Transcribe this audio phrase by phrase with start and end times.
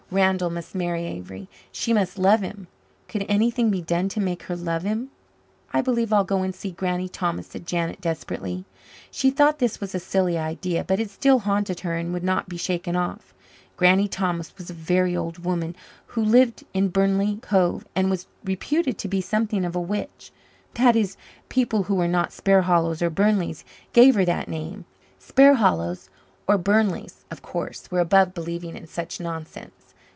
[0.13, 2.67] Randall must marry Avery, and she must love him.
[3.07, 5.09] Could anything be done to make her love him?
[5.71, 8.65] "I believe I'll go and see Granny Thomas," said Janet desperately.
[9.09, 12.49] She thought this was a silly idea, but it still haunted her and would not
[12.49, 13.33] be shaken off.
[13.77, 15.77] Granny Thomas was a very old woman
[16.07, 20.33] who lived at Burnley Cove and was reputed to be something of a witch.
[20.73, 21.15] That is,
[21.47, 23.63] people who were not Sparhallows or Burnleys
[23.93, 24.83] gave her that name.
[25.19, 26.09] Sparhallows
[26.49, 29.71] or Burnleys, of course, were above believing in such nonsense.